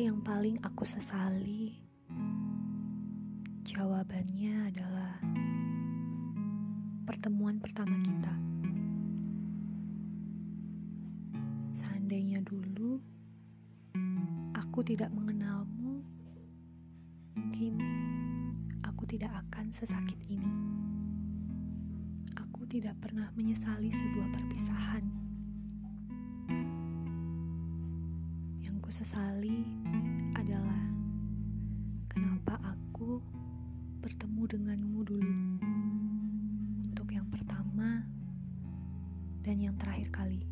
yang 0.00 0.20
paling 0.20 0.60
aku 0.60 0.84
sesali? 0.84 1.76
Jawabannya 3.64 4.68
adalah 4.68 5.16
pertemuan 7.08 7.56
pertama 7.56 7.96
kita. 8.04 8.34
Seandainya 11.72 12.44
dulu 12.44 13.00
aku 14.52 14.84
tidak 14.84 15.08
mengenalmu, 15.16 16.04
mungkin 17.40 17.80
aku 18.84 19.08
tidak 19.08 19.32
akan 19.48 19.72
sesakit 19.72 20.20
ini. 20.28 20.52
Aku 22.36 22.68
tidak 22.68 23.00
pernah 23.00 23.32
menyesali 23.32 23.88
sebuah 23.88 24.28
perpisahan. 24.28 25.19
Yang 28.90 29.06
ku 29.06 29.06
sesali 29.06 29.62
adalah 30.34 30.82
kenapa 32.10 32.58
aku 32.58 33.22
bertemu 34.02 34.42
denganmu 34.50 35.00
dulu 35.06 35.38
untuk 36.82 37.06
yang 37.14 37.22
pertama 37.30 38.02
dan 39.46 39.62
yang 39.62 39.78
terakhir 39.78 40.10
kali. 40.10 40.42